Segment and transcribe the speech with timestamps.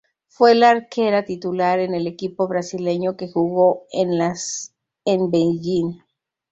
[0.25, 4.73] Fue la arquera titular en el equipo brasileño que jugó en las
[5.05, 5.99] en Beijing.